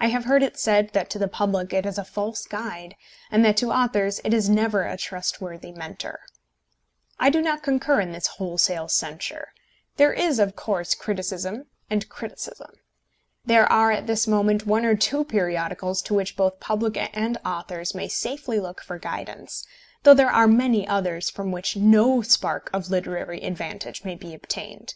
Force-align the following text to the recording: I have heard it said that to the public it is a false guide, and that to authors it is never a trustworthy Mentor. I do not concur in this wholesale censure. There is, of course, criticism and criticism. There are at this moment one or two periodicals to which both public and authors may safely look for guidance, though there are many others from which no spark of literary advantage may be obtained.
I 0.00 0.08
have 0.08 0.24
heard 0.24 0.42
it 0.42 0.58
said 0.58 0.90
that 0.92 1.08
to 1.10 1.20
the 1.20 1.28
public 1.28 1.72
it 1.72 1.86
is 1.86 1.96
a 1.96 2.02
false 2.04 2.46
guide, 2.48 2.96
and 3.30 3.44
that 3.44 3.56
to 3.58 3.70
authors 3.70 4.20
it 4.24 4.34
is 4.34 4.48
never 4.48 4.82
a 4.82 4.96
trustworthy 4.96 5.70
Mentor. 5.70 6.18
I 7.20 7.30
do 7.30 7.40
not 7.40 7.62
concur 7.62 8.00
in 8.00 8.10
this 8.10 8.26
wholesale 8.26 8.88
censure. 8.88 9.52
There 9.98 10.12
is, 10.12 10.40
of 10.40 10.56
course, 10.56 10.96
criticism 10.96 11.66
and 11.88 12.08
criticism. 12.08 12.70
There 13.44 13.70
are 13.70 13.92
at 13.92 14.08
this 14.08 14.26
moment 14.26 14.66
one 14.66 14.84
or 14.84 14.96
two 14.96 15.22
periodicals 15.24 16.02
to 16.06 16.14
which 16.14 16.36
both 16.36 16.58
public 16.58 16.96
and 17.16 17.38
authors 17.46 17.94
may 17.94 18.08
safely 18.08 18.58
look 18.58 18.80
for 18.82 18.98
guidance, 18.98 19.64
though 20.02 20.14
there 20.14 20.26
are 20.28 20.48
many 20.48 20.88
others 20.88 21.30
from 21.30 21.52
which 21.52 21.76
no 21.76 22.20
spark 22.20 22.68
of 22.72 22.90
literary 22.90 23.40
advantage 23.42 24.02
may 24.02 24.16
be 24.16 24.34
obtained. 24.34 24.94